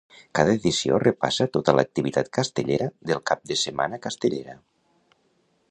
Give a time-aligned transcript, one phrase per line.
[0.37, 4.57] Cada edició repassa tota l'activitat castellera del cap de setmana castellera.